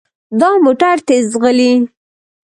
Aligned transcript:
دا 0.39 0.49
موټر 0.65 0.95
تیز 1.07 1.23
ځغلي. 1.33 1.73